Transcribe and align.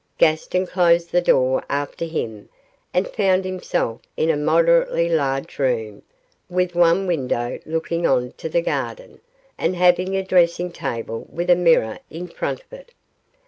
Gaston 0.17 0.65
closed 0.65 1.11
the 1.11 1.21
door 1.21 1.63
after 1.69 2.05
him, 2.05 2.49
and 2.91 3.07
found 3.07 3.45
himself 3.45 4.01
in 4.17 4.31
a 4.31 4.35
moderately 4.35 5.07
large 5.09 5.59
room, 5.59 6.01
with 6.49 6.73
one 6.73 7.05
window 7.05 7.59
looking 7.67 8.07
on 8.07 8.31
to 8.37 8.49
the 8.49 8.63
garden, 8.63 9.21
and 9.59 9.75
having 9.75 10.15
a 10.17 10.23
dressing 10.23 10.71
table 10.71 11.27
with 11.31 11.51
a 11.51 11.55
mirror 11.55 11.99
in 12.09 12.27
front 12.27 12.61
of 12.63 12.73
it. 12.73 12.89